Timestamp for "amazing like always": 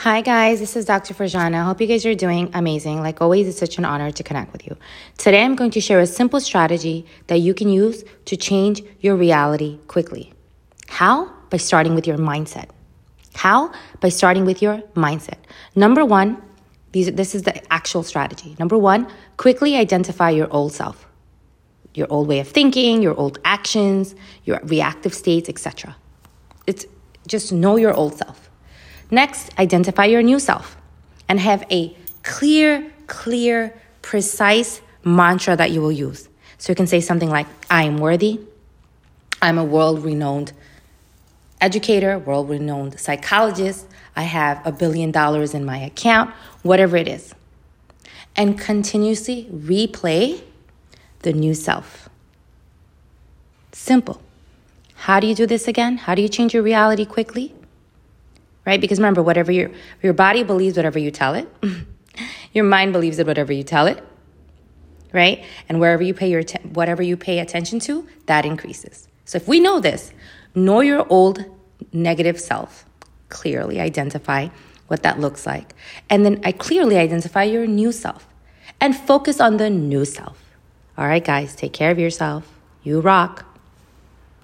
2.52-3.48